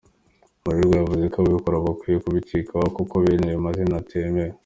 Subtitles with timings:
[0.63, 4.51] Murerwa yavuze ko ababikora bakwiye kubicikaho kuko bene ayo mazina atemewe.